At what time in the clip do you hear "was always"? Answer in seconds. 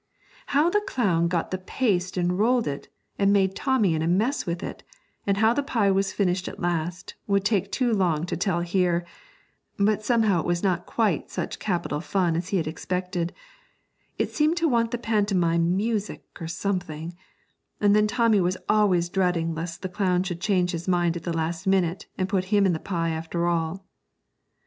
18.41-19.07